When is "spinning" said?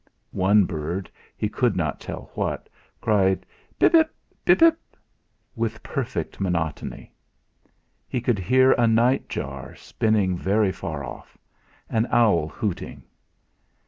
9.75-10.35